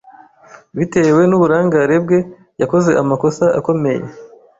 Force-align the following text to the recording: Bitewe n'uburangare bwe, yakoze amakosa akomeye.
Bitewe 0.77 1.21
n'uburangare 1.27 1.95
bwe, 2.03 2.19
yakoze 2.61 2.91
amakosa 3.01 3.45
akomeye. 3.59 4.03